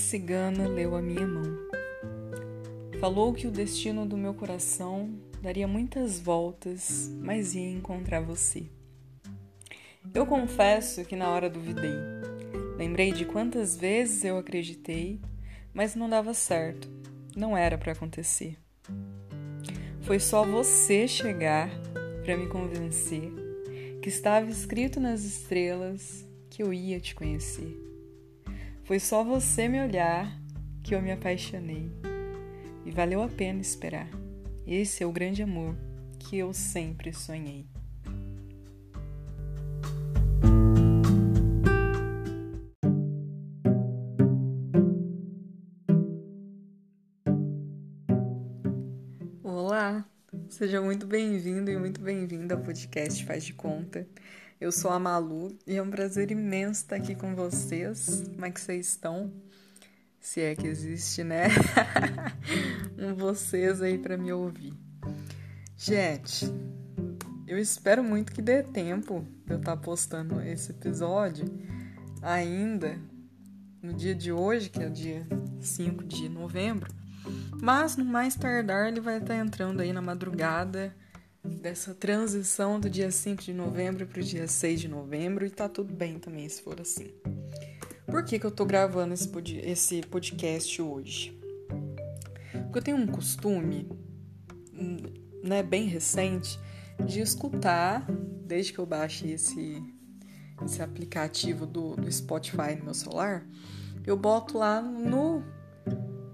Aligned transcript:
cigana 0.00 0.66
leu 0.66 0.96
a 0.96 1.02
minha 1.02 1.26
mão. 1.26 1.44
Falou 2.98 3.32
que 3.32 3.46
o 3.46 3.50
destino 3.50 4.04
do 4.04 4.16
meu 4.16 4.34
coração 4.34 5.14
daria 5.40 5.68
muitas 5.68 6.18
voltas, 6.18 7.10
mas 7.20 7.54
ia 7.54 7.70
encontrar 7.70 8.20
você. 8.20 8.64
Eu 10.12 10.26
confesso 10.26 11.04
que 11.04 11.14
na 11.14 11.28
hora 11.28 11.48
duvidei. 11.48 11.94
Lembrei 12.76 13.12
de 13.12 13.24
quantas 13.24 13.76
vezes 13.76 14.24
eu 14.24 14.38
acreditei, 14.38 15.20
mas 15.72 15.94
não 15.94 16.08
dava 16.08 16.34
certo. 16.34 16.90
Não 17.36 17.56
era 17.56 17.78
para 17.78 17.92
acontecer. 17.92 18.56
Foi 20.00 20.18
só 20.18 20.44
você 20.44 21.06
chegar 21.06 21.70
para 22.24 22.36
me 22.36 22.48
convencer 22.48 23.30
que 24.02 24.08
estava 24.08 24.50
escrito 24.50 24.98
nas 24.98 25.24
estrelas 25.24 26.26
que 26.48 26.62
eu 26.62 26.72
ia 26.72 26.98
te 26.98 27.14
conhecer. 27.14 27.89
Foi 28.90 28.98
só 28.98 29.22
você 29.22 29.68
me 29.68 29.80
olhar 29.80 30.36
que 30.82 30.96
eu 30.96 31.00
me 31.00 31.12
apaixonei. 31.12 31.92
E 32.84 32.90
valeu 32.90 33.22
a 33.22 33.28
pena 33.28 33.60
esperar. 33.60 34.10
Esse 34.66 35.04
é 35.04 35.06
o 35.06 35.12
grande 35.12 35.44
amor 35.44 35.76
que 36.18 36.36
eu 36.36 36.52
sempre 36.52 37.12
sonhei. 37.12 37.68
Olá, 49.44 50.04
seja 50.48 50.82
muito 50.82 51.06
bem-vindo 51.06 51.70
e 51.70 51.78
muito 51.78 52.00
bem-vinda 52.00 52.56
ao 52.56 52.60
podcast 52.60 53.24
Faz 53.24 53.44
de 53.44 53.52
Conta. 53.52 54.04
Eu 54.60 54.70
sou 54.70 54.90
a 54.90 54.98
Malu 54.98 55.56
e 55.66 55.76
é 55.76 55.82
um 55.82 55.88
prazer 55.88 56.30
imenso 56.30 56.82
estar 56.82 56.96
aqui 56.96 57.14
com 57.14 57.34
vocês. 57.34 58.24
Como 58.34 58.44
é 58.44 58.50
que 58.50 58.60
vocês 58.60 58.88
estão? 58.88 59.32
Se 60.20 60.42
é 60.42 60.54
que 60.54 60.66
existe, 60.66 61.24
né? 61.24 61.48
um 62.98 63.14
vocês 63.14 63.80
aí 63.80 63.96
para 63.96 64.18
me 64.18 64.30
ouvir. 64.30 64.74
Gente, 65.78 66.44
eu 67.46 67.58
espero 67.58 68.04
muito 68.04 68.32
que 68.32 68.42
dê 68.42 68.62
tempo 68.62 69.26
de 69.46 69.54
eu 69.54 69.58
estar 69.60 69.78
postando 69.78 70.42
esse 70.42 70.72
episódio 70.72 71.46
ainda 72.20 72.98
no 73.82 73.94
dia 73.94 74.14
de 74.14 74.30
hoje, 74.30 74.68
que 74.68 74.82
é 74.82 74.88
o 74.88 74.92
dia 74.92 75.26
5 75.58 76.04
de 76.04 76.28
novembro. 76.28 76.92
Mas 77.62 77.96
no 77.96 78.04
mais 78.04 78.34
tardar 78.34 78.88
ele 78.88 79.00
vai 79.00 79.16
estar 79.16 79.36
entrando 79.36 79.80
aí 79.80 79.90
na 79.90 80.02
madrugada 80.02 80.94
dessa 81.44 81.94
transição 81.94 82.78
do 82.78 82.88
dia 82.88 83.10
5 83.10 83.42
de 83.42 83.52
novembro 83.52 84.06
para 84.06 84.20
o 84.20 84.24
dia 84.24 84.46
6 84.46 84.80
de 84.80 84.88
novembro 84.88 85.46
e 85.46 85.50
tá 85.50 85.68
tudo 85.68 85.92
bem 85.92 86.18
também 86.18 86.48
se 86.48 86.62
for 86.62 86.80
assim. 86.80 87.12
Por 88.06 88.24
que, 88.24 88.38
que 88.38 88.46
eu 88.46 88.50
tô 88.50 88.64
gravando 88.64 89.14
esse, 89.14 89.28
pod 89.28 89.58
esse 89.58 90.02
podcast 90.02 90.82
hoje? 90.82 91.38
Porque 92.64 92.78
eu 92.78 92.82
tenho 92.82 92.96
um 92.96 93.06
costume, 93.06 93.88
né, 95.42 95.62
bem 95.62 95.86
recente, 95.86 96.58
de 97.06 97.20
escutar, 97.20 98.04
desde 98.44 98.72
que 98.72 98.78
eu 98.78 98.86
baixei 98.86 99.32
esse, 99.32 99.82
esse 100.64 100.82
aplicativo 100.82 101.66
do, 101.66 101.96
do 101.96 102.10
Spotify 102.10 102.74
no 102.76 102.84
meu 102.84 102.94
celular, 102.94 103.46
eu 104.06 104.16
boto 104.16 104.58
lá 104.58 104.82
no, 104.82 105.42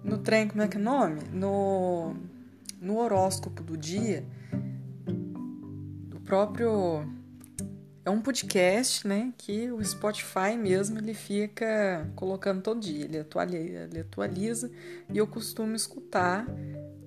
no 0.02 0.18
trem, 0.18 0.48
como 0.48 0.62
é 0.62 0.68
que 0.68 0.76
é 0.76 0.80
o 0.80 0.82
nome? 0.82 1.20
No, 1.32 2.16
no 2.80 2.98
horóscopo 2.98 3.62
do 3.62 3.76
dia 3.76 4.26
próprio 6.26 7.06
é 8.04 8.10
um 8.10 8.20
podcast, 8.20 9.06
né, 9.06 9.32
que 9.38 9.70
o 9.70 9.82
Spotify 9.84 10.56
mesmo 10.58 10.98
ele 10.98 11.14
fica 11.14 12.08
colocando 12.14 12.62
todo 12.62 12.80
dia, 12.80 13.04
ele 13.04 13.18
atualiza, 13.18 13.88
ele 13.90 14.00
atualiza 14.00 14.70
e 15.12 15.16
eu 15.18 15.26
costumo 15.26 15.74
escutar 15.74 16.46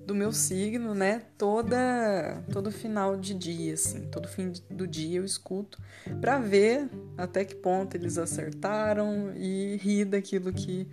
do 0.06 0.14
meu 0.14 0.32
signo, 0.32 0.94
né, 0.94 1.22
toda 1.38 2.42
todo 2.52 2.70
final 2.70 3.16
de 3.16 3.32
dia, 3.34 3.74
assim, 3.74 4.08
todo 4.10 4.26
fim 4.26 4.52
do 4.70 4.86
dia 4.86 5.18
eu 5.18 5.24
escuto 5.24 5.78
para 6.20 6.38
ver 6.38 6.88
até 7.16 7.44
que 7.44 7.54
ponto 7.54 7.94
eles 7.94 8.18
acertaram 8.18 9.32
e 9.36 9.76
rir 9.76 10.06
daquilo 10.06 10.52
que, 10.52 10.88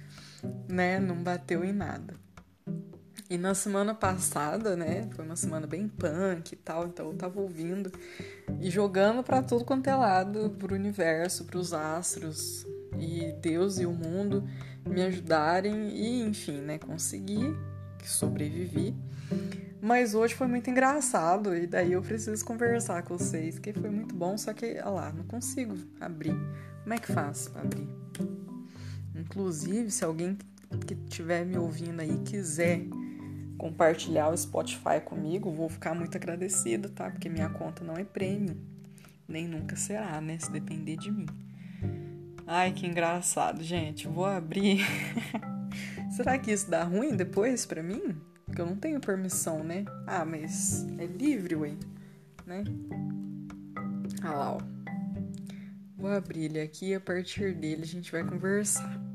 né, 0.70 1.00
não 1.00 1.16
bateu 1.16 1.64
em 1.64 1.74
nada. 1.74 2.27
E 3.30 3.38
na 3.38 3.54
semana 3.54 3.94
passada, 3.94 4.78
né, 4.78 5.10
foi 5.14 5.26
uma 5.26 5.36
semana 5.36 5.68
bem 5.68 5.88
punk 5.88 6.54
e 6.54 6.56
tal, 6.56 6.88
então 6.88 7.08
eu 7.08 7.14
tava 7.14 7.42
ouvindo 7.42 7.92
e 8.62 8.70
jogando 8.70 9.22
para 9.22 9.42
tudo 9.42 9.66
quanto 9.66 9.88
é 9.90 9.96
lado, 9.96 10.56
pro 10.58 10.74
universo, 10.74 11.44
pros 11.44 11.74
astros 11.74 12.66
e 12.98 13.34
Deus 13.42 13.80
e 13.80 13.86
o 13.86 13.92
mundo 13.92 14.48
me 14.86 15.02
ajudarem 15.02 15.90
e, 15.90 16.22
enfim, 16.22 16.62
né, 16.62 16.78
consegui, 16.78 17.54
sobrevivi. 18.02 18.96
Mas 19.82 20.16
hoje 20.16 20.34
foi 20.34 20.48
muito 20.48 20.70
engraçado 20.70 21.54
e 21.54 21.68
daí 21.68 21.94
eu 21.94 22.02
preciso 22.02 22.44
conversar 22.46 23.04
com 23.04 23.18
vocês, 23.18 23.60
que 23.60 23.74
foi 23.74 23.90
muito 23.90 24.16
bom, 24.16 24.38
só 24.38 24.54
que, 24.54 24.66
olha 24.66 24.90
lá, 24.90 25.12
não 25.12 25.24
consigo 25.26 25.76
abrir. 26.00 26.36
Como 26.84 26.94
é 26.94 26.98
que 26.98 27.12
faço 27.12 27.52
pra 27.52 27.62
abrir? 27.62 27.90
Inclusive, 29.14 29.92
se 29.92 30.06
alguém 30.06 30.38
que 30.86 30.94
estiver 30.94 31.46
me 31.46 31.58
ouvindo 31.58 32.00
aí 32.00 32.18
quiser 32.20 32.88
compartilhar 33.58 34.30
o 34.30 34.38
Spotify 34.38 35.02
comigo, 35.04 35.52
vou 35.52 35.68
ficar 35.68 35.94
muito 35.94 36.16
agradecida, 36.16 36.90
tá? 36.90 37.10
Porque 37.10 37.30
minha 37.30 37.50
conta 37.50 37.84
não 37.84 37.96
é 37.96 38.04
prêmio, 38.04 38.56
nem 39.28 39.48
nunca 39.48 39.76
será, 39.76 40.22
né? 40.22 40.38
Se 40.38 40.52
depender 40.52 40.98
de 40.98 41.12
mim. 41.12 41.28
Ai, 42.46 42.72
que 42.72 42.88
engraçado, 42.88 43.62
gente. 43.62 44.08
Vou 44.08 44.26
abrir. 44.26 44.80
Será 46.16 46.38
que 46.38 46.52
isso 46.52 46.70
dá 46.70 46.84
ruim 46.84 47.16
depois 47.16 47.66
para 47.66 47.84
mim? 47.84 48.16
Porque 48.46 48.62
eu 48.62 48.66
não 48.66 48.78
tenho 48.78 49.02
permissão, 49.02 49.64
né? 49.64 49.84
Ah, 50.06 50.24
mas 50.24 50.88
é 50.98 51.06
livre, 51.06 51.56
ué, 51.56 51.74
né? 52.46 52.64
Ah 54.24 54.32
lá, 54.32 54.52
ó. 54.54 54.62
Vou 55.98 56.10
abrir 56.10 56.46
ele 56.46 56.62
aqui 56.62 56.90
e 56.90 56.96
a 56.96 57.02
partir 57.02 57.54
dele 57.54 57.84
a 57.84 57.88
gente 57.88 58.12
vai 58.12 58.24
conversar. 58.24 59.07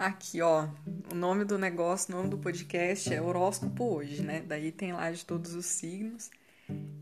Aqui, 0.00 0.40
ó, 0.40 0.66
o 1.12 1.14
nome 1.14 1.44
do 1.44 1.58
negócio, 1.58 2.14
o 2.14 2.16
nome 2.16 2.30
do 2.30 2.38
podcast 2.38 3.12
é 3.12 3.20
Horóscopo 3.20 3.84
Hoje, 3.84 4.22
né? 4.22 4.42
Daí 4.48 4.72
tem 4.72 4.94
lá 4.94 5.12
de 5.12 5.26
todos 5.26 5.52
os 5.52 5.66
signos. 5.66 6.30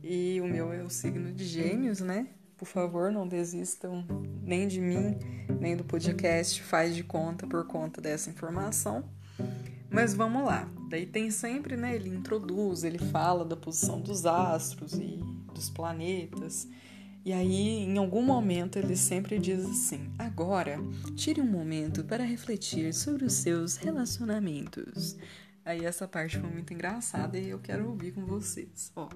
E 0.02 0.40
o 0.40 0.48
meu 0.48 0.72
é 0.72 0.82
o 0.82 0.90
signo 0.90 1.32
de 1.32 1.44
Gêmeos, 1.44 2.00
né? 2.00 2.26
Por 2.56 2.66
favor, 2.66 3.12
não 3.12 3.28
desistam 3.28 4.04
nem 4.42 4.66
de 4.66 4.80
mim, 4.80 5.16
nem 5.60 5.76
do 5.76 5.84
podcast, 5.84 6.60
faz 6.60 6.92
de 6.92 7.04
conta 7.04 7.46
por 7.46 7.64
conta 7.68 8.00
dessa 8.00 8.30
informação. 8.30 9.08
Mas 9.88 10.12
vamos 10.12 10.44
lá. 10.44 10.68
Daí 10.90 11.06
tem 11.06 11.30
sempre, 11.30 11.76
né? 11.76 11.94
Ele 11.94 12.08
introduz, 12.08 12.82
ele 12.82 12.98
fala 12.98 13.44
da 13.44 13.54
posição 13.54 14.00
dos 14.00 14.26
astros 14.26 14.94
e 14.94 15.20
dos 15.54 15.70
planetas. 15.70 16.66
E 17.24 17.32
aí, 17.32 17.84
em 17.84 17.98
algum 17.98 18.22
momento, 18.22 18.78
ele 18.78 18.96
sempre 18.96 19.38
diz 19.38 19.64
assim: 19.64 20.10
agora, 20.18 20.78
tire 21.14 21.40
um 21.40 21.46
momento 21.46 22.04
para 22.04 22.24
refletir 22.24 22.94
sobre 22.94 23.24
os 23.24 23.34
seus 23.34 23.76
relacionamentos. 23.76 25.16
Aí, 25.64 25.84
essa 25.84 26.08
parte 26.08 26.38
foi 26.38 26.48
muito 26.48 26.72
engraçada 26.72 27.38
e 27.38 27.50
eu 27.50 27.58
quero 27.58 27.88
ouvir 27.88 28.12
com 28.12 28.24
vocês. 28.24 28.90
Ó. 28.96 29.08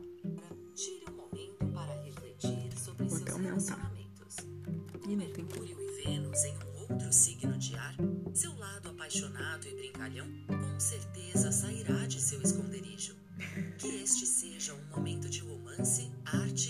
Tire 0.75 1.05
um 1.11 1.17
momento 1.17 1.67
para 1.73 2.03
refletir 2.05 2.79
sobre 2.79 3.07
Vou 3.07 3.19
seus 3.19 3.41
relacionamentos. 3.41 4.37
E 5.09 5.17
Mercúrio 5.17 5.77
e 5.81 6.05
Vênus 6.05 6.45
em 6.45 6.55
um 6.55 6.93
outro 6.93 7.13
signo 7.13 7.57
de 7.57 7.75
ar, 7.77 7.97
seu 8.35 8.55
lado 8.57 8.91
apaixonado 8.91 9.67
e 9.67 9.75
brincalhão 9.75 10.27
com 10.47 10.81
certeza 10.81 11.51
sairá 11.51 12.07
de 12.07 12.21
seu 12.21 12.41
esconderijo. 12.43 13.17
Que 13.79 13.89
este 14.03 14.27
seja 14.27 14.75
um 14.75 14.97
momento 14.97 15.29
de 15.29 15.41
romance, 15.41 16.11
arte 16.25 16.62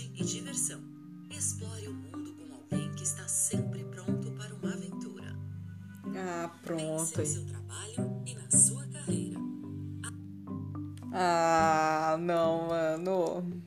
carreira. 7.13 7.63
Ah, 11.11 12.17
não, 12.19 12.67
mano. 12.67 13.63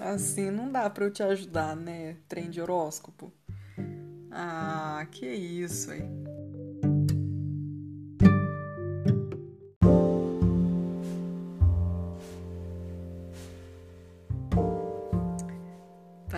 Assim 0.00 0.50
não 0.50 0.72
dá 0.72 0.88
pra 0.88 1.04
eu 1.04 1.10
te 1.10 1.22
ajudar, 1.22 1.76
né? 1.76 2.16
Trem 2.28 2.50
de 2.50 2.60
horóscopo. 2.60 3.32
Ah, 4.30 5.06
que 5.10 5.26
isso, 5.26 5.90
aí. 5.90 6.02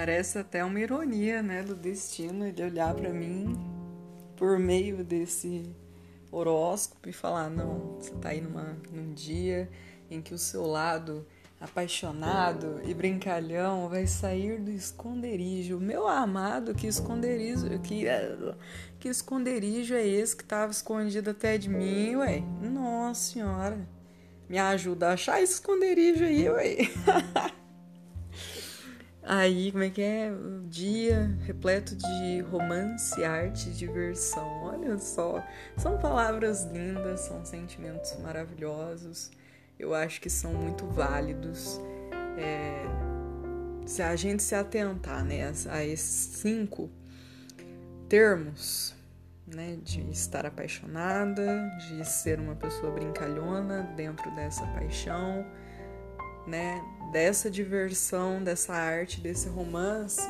parece 0.06 0.38
até 0.38 0.64
uma 0.64 0.78
ironia, 0.78 1.42
né, 1.42 1.64
do 1.64 1.74
destino 1.74 2.46
ele 2.46 2.62
olhar 2.62 2.94
para 2.94 3.12
mim 3.12 3.56
por 4.36 4.56
meio 4.56 5.02
desse 5.02 5.74
horóscopo 6.30 7.08
e 7.08 7.12
falar: 7.12 7.50
não, 7.50 7.96
você 7.98 8.12
tá 8.14 8.30
aí 8.30 8.40
numa, 8.40 8.76
num 8.92 9.12
dia 9.12 9.68
em 10.10 10.20
que 10.20 10.34
o 10.34 10.38
seu 10.38 10.66
lado 10.66 11.26
apaixonado 11.60 12.80
e 12.84 12.92
brincalhão 12.92 13.88
vai 13.88 14.06
sair 14.06 14.60
do 14.60 14.70
esconderijo. 14.70 15.78
Meu 15.78 16.06
amado, 16.06 16.74
que 16.74 16.86
esconderijo, 16.86 17.66
que, 17.80 18.04
que 19.00 19.08
esconderijo 19.08 19.94
é 19.94 20.06
esse 20.06 20.36
que 20.36 20.42
estava 20.42 20.70
escondido 20.70 21.30
até 21.30 21.56
de 21.56 21.68
mim, 21.68 22.16
ué? 22.16 22.42
Nossa 22.60 23.32
senhora, 23.32 23.88
me 24.48 24.58
ajuda 24.58 25.08
a 25.08 25.12
achar 25.14 25.42
esse 25.42 25.54
esconderijo 25.54 26.24
aí, 26.24 26.48
ué. 26.48 26.76
Aí, 29.28 29.72
como 29.72 29.82
é 29.82 29.90
que 29.90 30.00
é? 30.00 30.30
Um 30.30 30.68
dia 30.68 31.36
repleto 31.44 31.96
de 31.96 32.40
romance, 32.42 33.24
arte, 33.24 33.70
diversão. 33.70 34.62
Olha 34.62 34.96
só, 34.98 35.44
são 35.76 35.98
palavras 35.98 36.64
lindas, 36.66 37.22
são 37.22 37.44
sentimentos 37.44 38.16
maravilhosos. 38.22 39.32
Eu 39.76 39.96
acho 39.96 40.20
que 40.20 40.30
são 40.30 40.52
muito 40.54 40.86
válidos. 40.86 41.80
É, 42.38 42.84
se 43.84 44.00
a 44.00 44.14
gente 44.14 44.44
se 44.44 44.54
atentar 44.54 45.24
né, 45.24 45.52
a 45.70 45.84
esses 45.84 46.38
cinco 46.38 46.88
termos, 48.08 48.94
né, 49.44 49.76
de 49.82 50.08
estar 50.08 50.46
apaixonada, 50.46 51.68
de 51.88 52.04
ser 52.04 52.38
uma 52.38 52.54
pessoa 52.54 52.92
brincalhona 52.92 53.92
dentro 53.96 54.30
dessa 54.36 54.64
paixão, 54.68 55.44
né, 56.46 56.82
dessa 57.12 57.50
diversão, 57.50 58.42
dessa 58.42 58.72
arte, 58.72 59.20
desse 59.20 59.48
romance, 59.48 60.20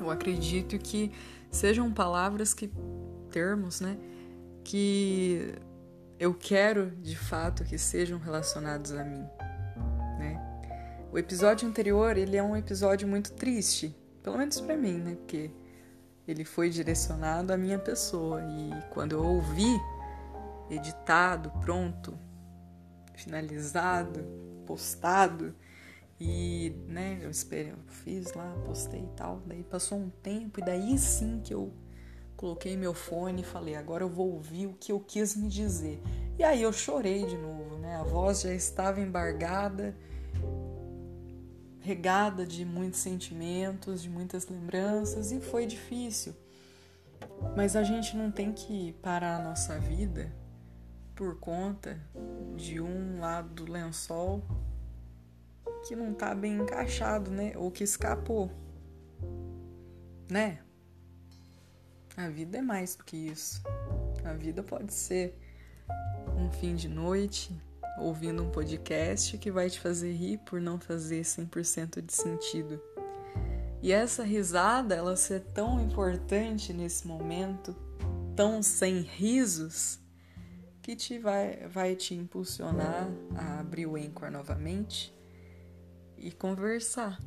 eu 0.00 0.10
acredito 0.10 0.78
que 0.78 1.12
sejam 1.50 1.92
palavras 1.92 2.52
que 2.52 2.70
termos, 3.30 3.80
né, 3.80 3.96
que 4.64 5.54
eu 6.18 6.34
quero 6.34 6.90
de 7.02 7.16
fato 7.16 7.64
que 7.64 7.76
sejam 7.76 8.18
relacionados 8.18 8.92
a 8.92 9.04
mim, 9.04 9.24
né? 10.18 10.40
O 11.12 11.18
episódio 11.18 11.68
anterior, 11.68 12.16
ele 12.16 12.36
é 12.36 12.42
um 12.42 12.56
episódio 12.56 13.06
muito 13.06 13.32
triste, 13.32 13.94
pelo 14.22 14.38
menos 14.38 14.60
para 14.60 14.76
mim, 14.76 14.98
né? 14.98 15.14
Porque 15.16 15.50
ele 16.26 16.44
foi 16.44 16.70
direcionado 16.70 17.52
à 17.52 17.56
minha 17.56 17.78
pessoa 17.78 18.40
e 18.42 18.70
quando 18.90 19.12
eu 19.12 19.22
ouvi 19.22 19.78
editado, 20.70 21.50
pronto, 21.60 22.18
finalizado, 23.14 24.24
postado, 24.64 25.54
e, 26.20 26.72
né, 26.86 27.18
eu 27.22 27.30
esperei, 27.30 27.72
eu 27.72 27.78
fiz 27.88 28.32
lá, 28.34 28.56
postei 28.64 29.02
e 29.02 29.16
tal. 29.16 29.42
Daí 29.46 29.62
passou 29.64 29.98
um 29.98 30.10
tempo 30.10 30.60
e 30.60 30.62
daí 30.62 30.96
sim 30.96 31.40
que 31.42 31.52
eu 31.52 31.72
coloquei 32.36 32.76
meu 32.76 32.94
fone 32.94 33.42
e 33.42 33.44
falei, 33.44 33.74
agora 33.74 34.04
eu 34.04 34.08
vou 34.08 34.32
ouvir 34.32 34.66
o 34.66 34.74
que 34.74 34.92
eu 34.92 35.00
quis 35.00 35.36
me 35.36 35.48
dizer. 35.48 36.00
E 36.38 36.44
aí 36.44 36.62
eu 36.62 36.72
chorei 36.72 37.26
de 37.26 37.36
novo, 37.36 37.78
né? 37.78 37.96
A 37.96 38.02
voz 38.02 38.42
já 38.42 38.52
estava 38.52 39.00
embargada, 39.00 39.96
regada 41.80 42.46
de 42.46 42.64
muitos 42.64 43.00
sentimentos, 43.00 44.02
de 44.02 44.08
muitas 44.08 44.48
lembranças 44.48 45.32
e 45.32 45.40
foi 45.40 45.66
difícil. 45.66 46.34
Mas 47.56 47.76
a 47.76 47.82
gente 47.82 48.16
não 48.16 48.30
tem 48.30 48.52
que 48.52 48.92
parar 49.02 49.40
a 49.40 49.44
nossa 49.44 49.78
vida 49.78 50.32
por 51.14 51.38
conta 51.38 51.98
de 52.56 52.80
um 52.80 53.20
lado 53.20 53.48
do 53.50 53.70
lençol 53.70 54.42
que 55.86 55.94
não 55.94 56.14
tá 56.14 56.34
bem 56.34 56.58
encaixado, 56.58 57.30
né? 57.30 57.52
Ou 57.56 57.70
que 57.70 57.84
escapou. 57.84 58.50
Né? 60.30 60.60
A 62.16 62.28
vida 62.28 62.58
é 62.58 62.62
mais 62.62 62.94
do 62.94 63.04
que 63.04 63.16
isso. 63.16 63.62
A 64.24 64.32
vida 64.32 64.62
pode 64.62 64.92
ser 64.94 65.38
um 66.36 66.50
fim 66.50 66.74
de 66.74 66.88
noite 66.88 67.54
ouvindo 67.98 68.42
um 68.42 68.50
podcast 68.50 69.36
que 69.38 69.50
vai 69.50 69.70
te 69.70 69.78
fazer 69.78 70.12
rir 70.12 70.38
por 70.38 70.60
não 70.60 70.80
fazer 70.80 71.22
100% 71.22 72.00
de 72.00 72.12
sentido. 72.12 72.80
E 73.82 73.92
essa 73.92 74.22
risada, 74.22 74.94
ela 74.94 75.14
ser 75.16 75.40
tão 75.52 75.78
importante 75.80 76.72
nesse 76.72 77.06
momento, 77.06 77.76
tão 78.34 78.62
sem 78.62 79.00
risos, 79.00 80.00
que 80.84 80.94
te 80.94 81.18
vai, 81.18 81.66
vai 81.66 81.96
te 81.96 82.14
impulsionar 82.14 83.08
a 83.34 83.60
abrir 83.60 83.86
o 83.86 83.96
Anchor 83.96 84.30
novamente 84.30 85.14
e 86.18 86.30
conversar. 86.30 87.18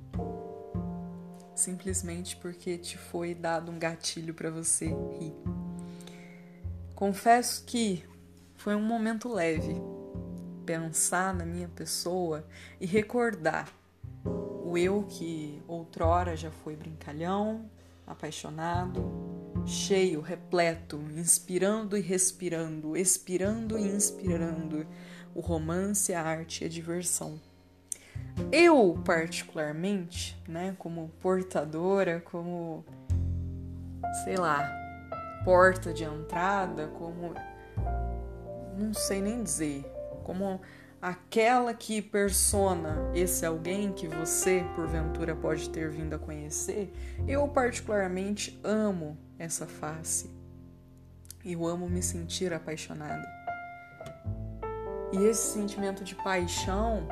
Simplesmente 1.56 2.38
porque 2.38 2.78
te 2.78 3.00
foi 3.00 3.34
dado 3.34 3.72
um 3.72 3.80
gatilho 3.80 4.32
para 4.36 4.52
você 4.52 4.86
rir. 4.86 5.34
Confesso 6.94 7.66
que 7.66 8.06
foi 8.58 8.76
um 8.76 8.84
momento 8.84 9.28
leve 9.28 9.76
pensar 10.64 11.34
na 11.34 11.44
minha 11.44 11.68
pessoa 11.68 12.46
e 12.80 12.86
recordar 12.86 13.74
o 14.24 14.78
eu 14.78 15.04
que 15.10 15.64
outrora 15.68 16.38
já 16.38 16.52
foi 16.52 16.76
brincalhão, 16.76 17.68
apaixonado, 18.06 19.37
cheio, 19.68 20.22
repleto, 20.22 20.98
inspirando 21.18 21.98
e 21.98 22.02
respirando, 22.02 22.96
expirando 22.96 23.78
e 23.78 23.82
inspirando 23.82 24.88
o 25.36 25.42
romance, 25.42 26.14
a 26.14 26.24
arte 26.24 26.64
e 26.64 26.68
a 26.68 26.70
diversão. 26.70 27.40
Eu, 28.50 28.98
particularmente, 29.04 30.42
né, 30.48 30.74
como 30.80 31.10
portadora, 31.22 32.22
como, 32.22 32.86
sei 34.24 34.38
lá, 34.38 34.66
porta 35.44 35.94
de 35.94 36.06
entrada, 36.06 36.88
como. 36.88 37.34
não 38.78 38.94
sei 38.94 39.22
nem 39.22 39.44
dizer, 39.44 39.84
como 40.24 40.62
aquela 41.02 41.74
que 41.74 42.02
persona 42.02 43.12
esse 43.14 43.46
alguém 43.46 43.92
que 43.92 44.08
você, 44.08 44.64
porventura, 44.76 45.36
pode 45.36 45.70
ter 45.70 45.90
vindo 45.90 46.14
a 46.14 46.20
conhecer, 46.20 46.94
eu, 47.28 47.46
particularmente, 47.50 48.58
amo 48.64 49.18
essa 49.38 49.68
face. 49.68 50.30
Eu 51.44 51.66
amo 51.66 51.90
me 51.90 52.02
sentir 52.02 52.54
apaixonada. 52.54 53.26
E 55.14 55.24
esse 55.24 55.54
sentimento 55.54 56.04
de 56.04 56.16
paixão 56.16 57.08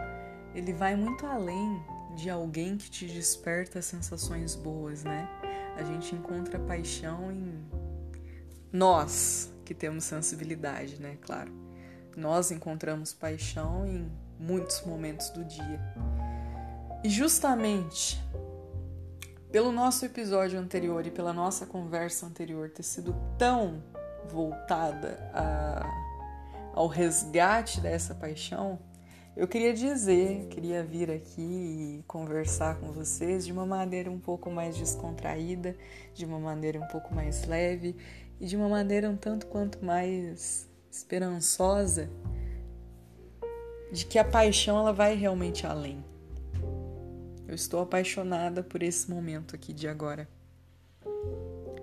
ele 0.53 0.73
vai 0.73 0.95
muito 0.95 1.25
além 1.25 1.83
de 2.15 2.29
alguém 2.29 2.77
que 2.77 2.89
te 2.89 3.05
desperta 3.07 3.81
sensações 3.81 4.55
boas, 4.55 5.03
né? 5.03 5.29
A 5.75 5.83
gente 5.83 6.15
encontra 6.15 6.57
paixão 6.57 7.31
em 7.31 7.65
nós 8.71 9.53
que 9.65 9.73
temos 9.73 10.05
sensibilidade, 10.05 11.01
né? 11.01 11.17
Claro. 11.21 11.51
Nós 12.15 12.51
encontramos 12.51 13.13
paixão 13.13 13.85
em 13.85 14.09
muitos 14.39 14.81
momentos 14.85 15.29
do 15.31 15.43
dia. 15.43 15.81
E 17.03 17.09
justamente 17.09 18.23
pelo 19.55 19.71
nosso 19.71 20.03
episódio 20.03 20.59
anterior 20.59 21.07
e 21.07 21.09
pela 21.09 21.31
nossa 21.31 21.65
conversa 21.65 22.25
anterior 22.25 22.69
ter 22.69 22.83
sido 22.83 23.15
tão 23.37 23.81
voltada 24.25 25.17
a, 25.33 25.81
ao 26.73 26.87
resgate 26.87 27.79
dessa 27.79 28.13
paixão, 28.13 28.77
eu 29.33 29.47
queria 29.47 29.73
dizer, 29.73 30.49
queria 30.49 30.83
vir 30.83 31.09
aqui 31.09 31.39
e 31.41 32.03
conversar 32.05 32.81
com 32.81 32.91
vocês 32.91 33.45
de 33.45 33.53
uma 33.53 33.65
maneira 33.65 34.11
um 34.11 34.19
pouco 34.19 34.51
mais 34.51 34.75
descontraída, 34.75 35.73
de 36.13 36.25
uma 36.25 36.37
maneira 36.37 36.77
um 36.77 36.87
pouco 36.87 37.15
mais 37.15 37.45
leve 37.45 37.95
e 38.41 38.45
de 38.45 38.57
uma 38.57 38.67
maneira 38.67 39.09
um 39.09 39.15
tanto 39.15 39.45
quanto 39.45 39.85
mais 39.85 40.69
esperançosa 40.91 42.09
de 43.89 44.05
que 44.05 44.19
a 44.19 44.25
paixão 44.25 44.79
ela 44.79 44.91
vai 44.91 45.15
realmente 45.15 45.65
além. 45.65 46.03
Eu 47.55 47.57
estou 47.57 47.79
apaixonada 47.79 48.61
por 48.61 48.83
esse 48.83 49.09
momento 49.09 49.55
aqui 49.55 49.71
de 49.71 49.87
agora. 49.87 50.27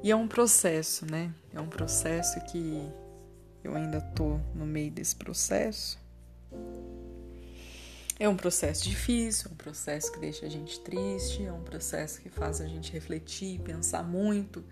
E 0.02 0.10
é 0.10 0.14
um 0.14 0.28
processo, 0.28 1.10
né? 1.10 1.34
É 1.50 1.58
um 1.58 1.66
processo 1.66 2.38
que 2.44 2.92
eu 3.64 3.74
ainda 3.74 3.98
tô 3.98 4.36
no 4.54 4.66
meio 4.66 4.90
desse 4.90 5.16
processo. 5.16 5.98
É 8.18 8.28
um 8.28 8.36
processo 8.36 8.84
difícil, 8.84 9.48
é 9.48 9.54
um 9.54 9.56
processo 9.56 10.12
que 10.12 10.20
deixa 10.20 10.44
a 10.44 10.48
gente 10.50 10.78
triste, 10.80 11.42
é 11.42 11.50
um 11.50 11.62
processo 11.62 12.20
que 12.20 12.28
faz 12.28 12.60
a 12.60 12.66
gente 12.66 12.92
refletir, 12.92 13.58
pensar 13.60 14.02
muito 14.02 14.62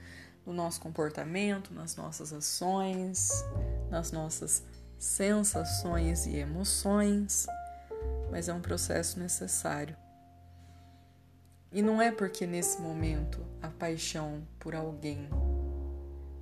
no 0.45 0.53
nosso 0.53 0.83
comportamento, 0.83 1.73
nas 1.73 1.97
nossas 1.97 2.31
ações, 2.31 3.43
nas 3.91 4.13
nossas 4.13 4.63
sensações 4.99 6.27
e 6.27 6.37
emoções, 6.37 7.47
mas 8.31 8.51
é 8.51 8.53
um 8.53 8.61
processo 8.61 9.19
necessário. 9.19 9.97
E 11.73 11.83
não 11.83 12.03
é 12.03 12.11
porque 12.11 12.47
nesse 12.47 12.81
momento 12.81 13.41
a 13.63 13.69
paixão 13.69 14.43
por 14.59 14.75
alguém 14.75 15.29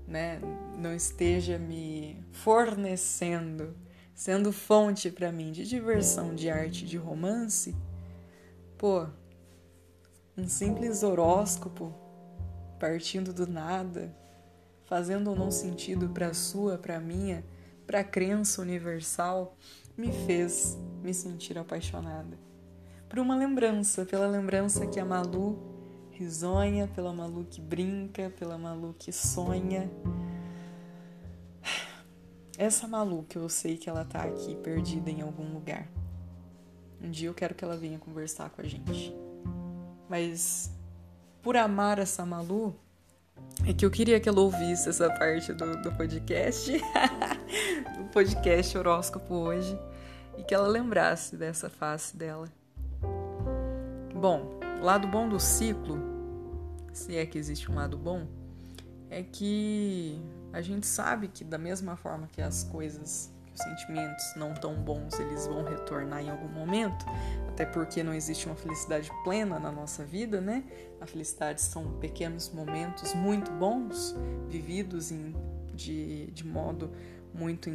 né, 0.07 0.41
não 0.79 0.95
esteja 0.95 1.59
me 1.59 2.25
fornecendo 2.33 3.77
sendo 4.19 4.53
fonte 4.53 5.13
para 5.13 5.31
mim 5.31 5.53
de 5.53 5.65
diversão, 5.65 6.35
de 6.35 6.51
arte, 6.51 6.85
de 6.85 6.97
romance, 6.97 7.77
pô, 8.77 9.07
um 10.37 10.49
simples 10.49 11.05
horóscopo 11.05 11.95
partindo 12.81 13.33
do 13.33 13.47
nada, 13.47 14.13
fazendo 14.87 15.31
ou 15.31 15.37
não 15.37 15.53
sentido 15.53 16.09
para 16.09 16.35
sua, 16.35 16.77
para 16.77 16.99
minha, 16.99 17.45
para 17.87 18.03
crença 18.03 18.61
universal, 18.61 19.57
me 19.97 20.11
fez 20.27 20.77
me 21.01 21.15
sentir 21.15 21.57
apaixonada. 21.57 22.37
Por 23.09 23.19
uma 23.19 23.35
lembrança, 23.37 24.05
pela 24.05 24.27
lembrança 24.27 24.87
que 24.87 25.01
a 25.01 25.05
Malu 25.05 25.59
risonha, 26.11 26.89
pela 26.89 27.13
Malu 27.13 27.47
que 27.49 27.61
brinca, 27.61 28.31
pela 28.39 28.59
Malu 28.59 28.95
que 28.99 29.13
sonha. 29.13 29.91
Essa 32.59 32.89
Malu 32.89 33.25
que 33.29 33.39
eu 33.39 33.49
sei 33.49 33.77
que 33.77 33.89
ela 33.89 34.05
tá 34.05 34.23
aqui 34.23 34.57
perdida 34.57 35.11
em 35.11 35.23
algum 35.23 35.53
lugar. 35.53 35.89
Um 37.01 37.11
dia 37.11 37.29
eu 37.29 37.35
quero 37.35 37.55
que 37.55 37.65
ela 37.65 37.77
venha 37.77 37.99
conversar 37.99 38.51
com 38.51 38.61
a 38.61 38.65
gente. 38.65 39.15
Mas 40.09 40.71
por 41.41 41.57
amar 41.57 41.99
essa 41.99 42.27
Malu, 42.27 42.75
é 43.67 43.73
que 43.73 43.87
eu 43.87 43.91
queria 43.91 44.19
que 44.19 44.29
ela 44.29 44.41
ouvisse 44.41 44.89
essa 44.89 45.09
parte 45.09 45.53
do, 45.53 45.81
do 45.83 45.93
podcast, 45.93 46.73
do 47.97 48.05
podcast 48.13 48.77
horóscopo 48.77 49.35
hoje, 49.35 49.79
e 50.37 50.43
que 50.43 50.55
ela 50.55 50.67
lembrasse 50.67 51.37
dessa 51.37 51.71
face 51.71 52.17
dela. 52.17 52.58
Bom, 54.21 54.59
lado 54.83 55.07
bom 55.07 55.29
do 55.29 55.39
ciclo, 55.39 55.97
se 56.93 57.17
é 57.17 57.25
que 57.25 57.39
existe 57.39 57.71
um 57.71 57.77
lado 57.77 57.97
bom, 57.97 58.27
é 59.09 59.23
que 59.23 60.21
a 60.53 60.61
gente 60.61 60.89
sabe 60.89 61.29
que 61.29 61.45
da 61.45 61.57
mesma 61.57 61.95
forma 61.95 62.27
que 62.27 62.43
as 62.43 62.65
coisas, 62.65 63.33
que 63.47 63.53
os 63.53 63.61
sentimentos 63.61 64.25
não 64.35 64.55
tão 64.55 64.75
bons, 64.75 65.21
eles 65.21 65.47
vão 65.47 65.63
retornar 65.63 66.21
em 66.21 66.31
algum 66.31 66.49
momento, 66.49 67.07
até 67.49 67.65
porque 67.65 68.03
não 68.03 68.13
existe 68.13 68.47
uma 68.47 68.57
felicidade 68.57 69.09
plena 69.23 69.61
na 69.61 69.71
nossa 69.71 70.05
vida, 70.05 70.41
né? 70.41 70.65
A 71.01 71.07
felicidade 71.07 71.63
são 71.63 71.89
pequenos 72.01 72.53
momentos 72.53 73.15
muito 73.15 73.53
bons, 73.53 74.17
vividos 74.49 75.13
em, 75.13 75.33
de, 75.73 76.27
de 76.33 76.45
modo 76.45 76.91
muito, 77.33 77.71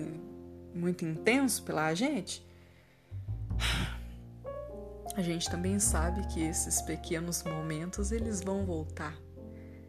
muito 0.75 1.05
intenso 1.05 1.63
pela 1.63 1.93
gente. 1.93 2.45
A 5.15 5.22
gente 5.22 5.50
também 5.50 5.79
sabe 5.79 6.25
que 6.27 6.41
esses 6.41 6.82
pequenos 6.82 7.43
momentos 7.43 8.12
eles 8.12 8.41
vão 8.41 8.65
voltar 8.65 9.15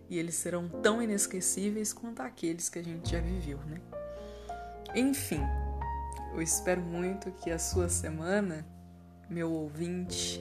e 0.08 0.18
eles 0.18 0.34
serão 0.34 0.68
tão 0.68 1.02
inesquecíveis 1.02 1.92
quanto 1.92 2.20
aqueles 2.20 2.68
que 2.68 2.78
a 2.78 2.84
gente 2.84 3.10
já 3.10 3.20
viveu, 3.20 3.58
né? 3.64 3.80
Enfim, 4.94 5.40
eu 6.34 6.42
espero 6.42 6.82
muito 6.82 7.32
que 7.32 7.50
a 7.50 7.58
sua 7.58 7.88
semana, 7.88 8.66
meu 9.30 9.50
ouvinte, 9.50 10.40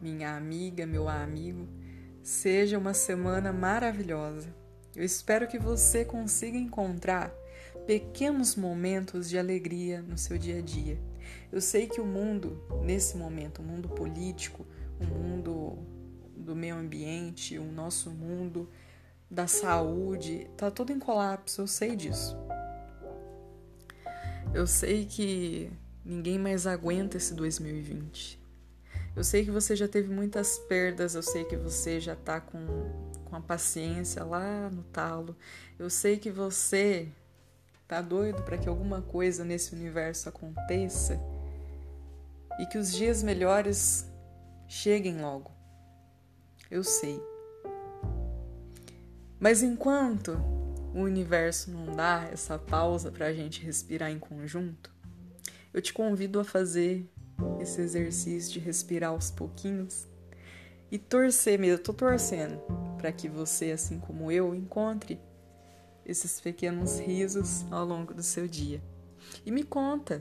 minha 0.00 0.36
amiga, 0.36 0.86
meu 0.86 1.08
amigo, 1.08 1.68
seja 2.22 2.78
uma 2.78 2.94
semana 2.94 3.52
maravilhosa. 3.52 4.54
Eu 4.94 5.04
espero 5.04 5.48
que 5.48 5.58
você 5.58 6.04
consiga 6.04 6.56
encontrar 6.56 7.34
pequenos 7.86 8.54
momentos 8.54 9.28
de 9.28 9.38
alegria 9.38 10.00
no 10.00 10.16
seu 10.16 10.38
dia 10.38 10.58
a 10.58 10.62
dia. 10.62 10.98
Eu 11.52 11.60
sei 11.60 11.86
que 11.86 12.00
o 12.00 12.06
mundo, 12.06 12.62
nesse 12.82 13.16
momento, 13.16 13.60
o 13.60 13.62
mundo 13.62 13.88
político, 13.88 14.66
o 15.00 15.04
mundo 15.04 15.78
do 16.36 16.54
meio 16.54 16.76
ambiente, 16.76 17.58
o 17.58 17.64
nosso 17.64 18.10
mundo 18.10 18.68
da 19.30 19.46
saúde, 19.46 20.48
tá 20.56 20.70
todo 20.70 20.92
em 20.92 20.98
colapso, 20.98 21.62
eu 21.62 21.66
sei 21.66 21.96
disso. 21.96 22.36
Eu 24.52 24.66
sei 24.66 25.04
que 25.04 25.70
ninguém 26.04 26.38
mais 26.38 26.66
aguenta 26.66 27.16
esse 27.16 27.34
2020. 27.34 28.38
Eu 29.16 29.22
sei 29.22 29.44
que 29.44 29.50
você 29.50 29.76
já 29.76 29.86
teve 29.86 30.12
muitas 30.12 30.58
perdas, 30.58 31.14
eu 31.14 31.22
sei 31.22 31.44
que 31.44 31.56
você 31.56 32.00
já 32.00 32.16
tá 32.16 32.40
com, 32.40 32.66
com 33.24 33.36
a 33.36 33.40
paciência 33.40 34.24
lá 34.24 34.68
no 34.70 34.82
talo. 34.84 35.36
Eu 35.78 35.88
sei 35.88 36.18
que 36.18 36.30
você 36.30 37.08
tá 37.86 38.00
doido 38.00 38.42
para 38.42 38.58
que 38.58 38.68
alguma 38.68 39.02
coisa 39.02 39.44
nesse 39.44 39.74
universo 39.74 40.28
aconteça 40.28 41.20
e 42.60 42.66
que 42.66 42.78
os 42.78 42.92
dias 42.92 43.22
melhores 43.22 44.06
cheguem 44.68 45.20
logo 45.20 45.54
eu 46.74 46.82
sei. 46.82 47.22
Mas 49.38 49.62
enquanto 49.62 50.32
o 50.92 51.00
universo 51.00 51.70
não 51.70 51.94
dá 51.94 52.28
essa 52.32 52.58
pausa 52.58 53.12
para 53.12 53.26
a 53.26 53.32
gente 53.32 53.64
respirar 53.64 54.10
em 54.10 54.18
conjunto, 54.18 54.92
eu 55.72 55.80
te 55.80 55.92
convido 55.92 56.40
a 56.40 56.44
fazer 56.44 57.08
esse 57.60 57.80
exercício 57.80 58.52
de 58.52 58.58
respirar 58.58 59.10
aos 59.10 59.30
pouquinhos 59.30 60.08
e 60.90 60.98
torcer 60.98 61.58
mesmo. 61.58 61.74
Eu 61.74 61.82
tô 61.82 61.92
torcendo 61.92 62.60
para 62.96 63.12
que 63.12 63.28
você, 63.28 63.70
assim 63.70 64.00
como 64.00 64.32
eu, 64.32 64.52
encontre 64.52 65.20
esses 66.06 66.40
pequenos 66.40 66.98
risos 66.98 67.64
ao 67.70 67.84
longo 67.84 68.12
do 68.12 68.22
seu 68.22 68.46
dia. 68.46 68.82
E 69.44 69.50
me 69.50 69.62
conta, 69.62 70.18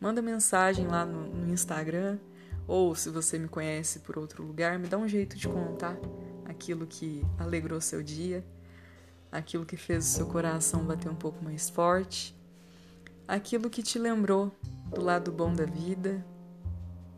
manda 0.00 0.22
mensagem 0.22 0.86
lá 0.86 1.04
no, 1.04 1.28
no 1.28 1.52
Instagram 1.52 2.18
ou 2.66 2.94
se 2.94 3.08
você 3.08 3.38
me 3.38 3.48
conhece 3.48 4.00
por 4.00 4.18
outro 4.18 4.42
lugar, 4.42 4.78
me 4.78 4.88
dá 4.88 4.98
um 4.98 5.08
jeito 5.08 5.36
de 5.36 5.48
contar 5.48 5.98
aquilo 6.44 6.86
que 6.86 7.24
alegrou 7.38 7.80
seu 7.80 8.02
dia, 8.02 8.44
aquilo 9.32 9.64
que 9.64 9.76
fez 9.76 10.06
o 10.06 10.08
seu 10.08 10.26
coração 10.26 10.84
bater 10.84 11.10
um 11.10 11.14
pouco 11.14 11.42
mais 11.42 11.70
forte, 11.70 12.36
aquilo 13.26 13.70
que 13.70 13.82
te 13.82 13.98
lembrou 13.98 14.52
do 14.92 15.00
lado 15.00 15.32
bom 15.32 15.52
da 15.52 15.64
vida, 15.64 16.24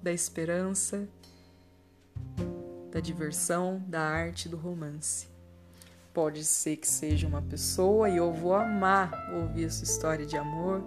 da 0.02 0.12
esperança, 0.12 1.08
da 2.92 3.00
diversão, 3.00 3.84
da 3.88 4.02
arte, 4.02 4.48
do 4.48 4.56
romance. 4.56 5.28
Pode 6.12 6.44
ser 6.44 6.76
que 6.76 6.88
seja 6.88 7.26
uma 7.26 7.42
pessoa 7.42 8.08
e 8.08 8.16
eu 8.16 8.32
vou 8.32 8.54
amar 8.54 9.12
ouvir 9.34 9.70
sua 9.70 9.84
história 9.84 10.26
de 10.26 10.36
amor, 10.36 10.84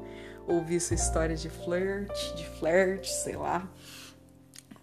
ouvir 0.48 0.80
sua 0.80 0.96
história 0.96 1.36
de 1.36 1.50
flirt, 1.50 2.36
de 2.36 2.46
flerte, 2.60 3.10
sei 3.10 3.36
lá 3.38 3.70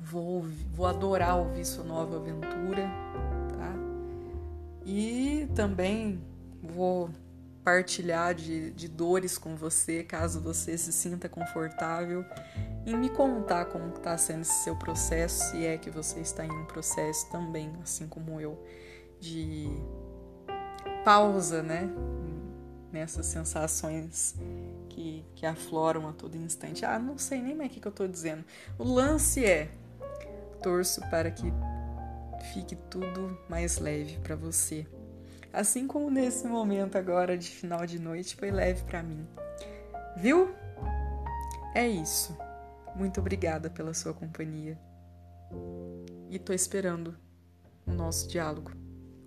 Vou, 0.03 0.43
vou 0.73 0.87
adorar 0.87 1.37
ouvir 1.37 1.65
sua 1.65 1.85
nova 1.85 2.17
aventura, 2.17 2.89
tá? 3.51 3.75
E 4.85 5.47
também 5.55 6.25
vou 6.63 7.11
partilhar 7.63 8.35
de, 8.35 8.71
de 8.71 8.89
dores 8.89 9.37
com 9.37 9.55
você, 9.55 10.03
caso 10.03 10.41
você 10.41 10.79
se 10.79 10.91
sinta 10.91 11.29
confortável 11.29 12.25
em 12.87 12.97
me 12.97 13.11
contar 13.11 13.67
como 13.67 13.91
está 13.91 14.17
sendo 14.17 14.41
esse 14.41 14.65
seu 14.65 14.75
processo, 14.75 15.51
se 15.51 15.67
é 15.67 15.77
que 15.77 15.91
você 15.91 16.21
está 16.21 16.47
em 16.47 16.51
um 16.51 16.65
processo 16.65 17.31
também, 17.31 17.71
assim 17.83 18.09
como 18.09 18.41
eu, 18.41 18.59
de 19.21 19.69
pausa, 21.05 21.63
né? 21.63 21.89
Nessas 22.93 23.27
sensações 23.27 24.35
que, 24.89 25.25
que 25.35 25.47
afloram 25.47 26.09
a 26.09 26.13
todo 26.13 26.37
instante. 26.37 26.85
Ah, 26.85 26.99
não 26.99 27.17
sei 27.17 27.41
nem 27.41 27.55
mais 27.55 27.71
o 27.71 27.75
que, 27.75 27.81
que 27.81 27.87
eu 27.87 27.91
estou 27.91 28.09
dizendo. 28.09 28.45
O 28.79 28.85
lance 28.85 29.45
é 29.45 29.71
torço 30.63 31.01
para 31.09 31.31
que 31.31 31.53
fique 32.53 32.77
tudo 32.77 33.39
mais 33.49 33.79
leve 33.79 34.19
para 34.19 34.37
você. 34.37 34.87
Assim 35.53 35.87
como 35.87 36.11
nesse 36.11 36.47
momento 36.47 36.97
agora 36.97 37.37
de 37.37 37.49
final 37.49 37.85
de 37.85 37.99
noite 37.99 38.37
foi 38.37 38.51
leve 38.51 38.85
para 38.85 39.03
mim. 39.03 39.27
Viu? 40.17 40.55
É 41.75 41.87
isso. 41.87 42.37
Muito 42.95 43.21
obrigada 43.21 43.71
pela 43.71 43.95
sua 43.95 44.13
companhia. 44.13 44.79
E 46.29 46.39
tô 46.39 46.53
esperando 46.53 47.17
o 47.87 47.93
nosso 47.93 48.29
diálogo 48.29 48.73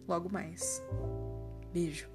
logo 0.07 0.29
mais. 0.29 0.81
Beijo. 1.73 2.07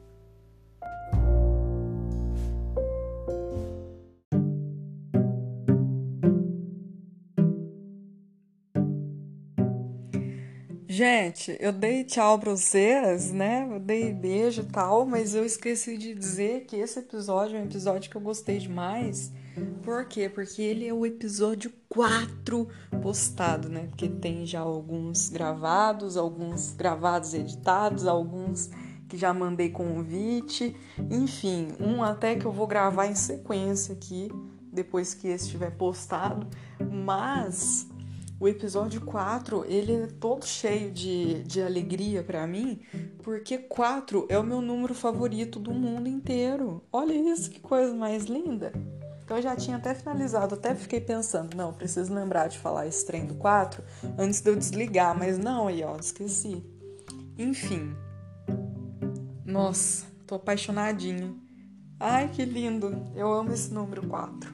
Gente, 10.87 11.57
eu 11.61 11.73
dei 11.73 12.03
tchau 12.05 12.39
pra 12.39 12.53
vocês, 12.53 13.33
né? 13.33 13.69
Eu 13.71 13.79
dei 13.79 14.13
beijo 14.13 14.63
e 14.63 14.65
tal, 14.65 15.05
mas 15.05 15.35
eu 15.35 15.45
esqueci 15.45 15.99
de 15.99 16.15
dizer 16.15 16.65
que 16.65 16.77
esse 16.77 16.99
episódio 17.01 17.57
é 17.57 17.61
um 17.61 17.65
episódio 17.65 18.11
que 18.11 18.17
eu 18.17 18.21
gostei 18.21 18.59
demais. 18.59 19.33
Por 19.83 20.05
quê? 20.07 20.29
Porque 20.29 20.63
ele 20.63 20.87
é 20.87 20.93
o 20.93 21.05
episódio 21.05 21.73
4 21.89 22.69
postado, 23.03 23.69
né? 23.69 23.87
Porque 23.89 24.09
tem 24.09 24.47
já 24.47 24.61
alguns 24.61 25.29
gravados, 25.29 26.17
alguns 26.17 26.73
gravados 26.75 27.35
editados, 27.35 28.07
alguns 28.07 28.71
que 29.09 29.17
já 29.17 29.33
mandei 29.33 29.71
convite, 29.71 30.77
enfim, 31.11 31.69
um 31.81 32.03
até 32.03 32.37
que 32.37 32.45
eu 32.45 32.53
vou 32.53 32.67
gravar 32.67 33.07
em 33.07 33.15
sequência 33.15 33.95
aqui, 33.95 34.31
depois 34.73 35.15
que 35.15 35.29
esse 35.29 35.47
estiver 35.47 35.71
postado, 35.71 36.47
mas 36.91 37.89
o 38.41 38.47
episódio 38.47 39.01
4, 39.01 39.65
ele 39.67 39.93
é 39.95 40.07
todo 40.07 40.47
cheio 40.47 40.93
de, 40.93 41.43
de 41.43 41.61
alegria 41.61 42.23
para 42.23 42.47
mim, 42.47 42.81
porque 43.23 43.59
4 43.59 44.27
é 44.29 44.39
o 44.39 44.45
meu 44.45 44.61
número 44.61 44.95
favorito 44.95 45.59
do 45.59 45.73
mundo 45.73 46.09
inteiro. 46.09 46.83
Olha 46.93 47.15
isso, 47.15 47.51
que 47.51 47.59
coisa 47.59 47.93
mais 47.95 48.27
linda. 48.27 48.73
Então 49.25 49.37
eu 49.37 49.43
já 49.43 49.57
tinha 49.57 49.77
até 49.77 49.95
finalizado, 49.95 50.55
até 50.55 50.75
fiquei 50.75 51.01
pensando, 51.01 51.57
não, 51.57 51.73
preciso 51.73 52.15
lembrar 52.15 52.49
de 52.49 52.59
falar 52.59 52.87
esse 52.87 53.05
trem 53.05 53.27
do 53.27 53.35
4 53.35 53.83
antes 54.17 54.41
de 54.41 54.51
eu 54.51 54.57
desligar, 54.57 55.19
mas 55.19 55.37
não, 55.37 55.67
aí 55.67 55.83
ó, 55.83 55.97
esqueci. 55.97 56.65
Enfim. 57.37 57.95
Nossa, 59.49 60.05
tô 60.27 60.35
apaixonadinha. 60.35 61.35
Ai, 61.99 62.29
que 62.29 62.45
lindo. 62.45 63.03
Eu 63.17 63.33
amo 63.33 63.51
esse 63.51 63.73
número 63.73 64.07
4. 64.07 64.53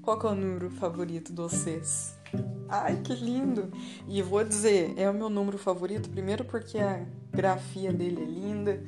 Qual 0.00 0.16
que 0.16 0.24
é 0.24 0.30
o 0.30 0.34
número 0.36 0.70
favorito 0.70 1.32
de 1.32 1.42
vocês? 1.42 2.16
Ai, 2.68 3.00
que 3.02 3.12
lindo! 3.12 3.72
E 4.06 4.22
vou 4.22 4.44
dizer, 4.44 4.94
é 4.96 5.10
o 5.10 5.14
meu 5.14 5.28
número 5.28 5.58
favorito, 5.58 6.08
primeiro 6.08 6.44
porque 6.44 6.78
a 6.78 7.04
grafia 7.32 7.92
dele 7.92 8.22
é 8.22 8.24
linda, 8.24 8.84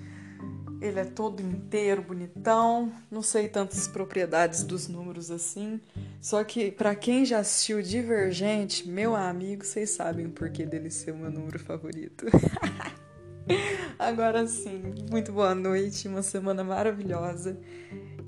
ele 0.80 1.00
é 1.00 1.04
todo 1.04 1.40
inteiro, 1.40 2.02
bonitão. 2.02 2.92
Não 3.10 3.20
sei 3.20 3.48
tantas 3.48 3.88
propriedades 3.88 4.62
dos 4.62 4.86
números 4.86 5.28
assim. 5.28 5.80
Só 6.20 6.44
que 6.44 6.70
para 6.70 6.94
quem 6.94 7.24
já 7.24 7.40
assistiu 7.40 7.82
Divergente, 7.82 8.88
meu 8.88 9.16
amigo, 9.16 9.64
vocês 9.64 9.90
sabem 9.90 10.26
o 10.26 10.30
porquê 10.30 10.64
dele 10.64 10.88
ser 10.88 11.10
o 11.10 11.16
meu 11.16 11.32
número 11.32 11.58
favorito. 11.58 12.26
Agora 13.98 14.46
sim, 14.46 14.82
muito 15.10 15.32
boa 15.32 15.54
noite, 15.54 16.08
uma 16.08 16.22
semana 16.22 16.62
maravilhosa. 16.62 17.58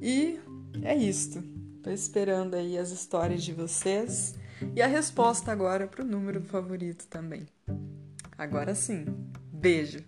E 0.01 0.39
é 0.83 0.95
isto. 0.97 1.43
Tô 1.83 1.91
esperando 1.91 2.55
aí 2.55 2.77
as 2.77 2.91
histórias 2.91 3.43
de 3.43 3.53
vocês 3.53 4.35
e 4.75 4.83
a 4.83 4.87
resposta 4.87 5.51
agora 5.51 5.87
pro 5.87 6.05
número 6.05 6.43
favorito 6.43 7.07
também. 7.09 7.47
Agora 8.37 8.75
sim. 8.75 9.05
Beijo. 9.53 10.05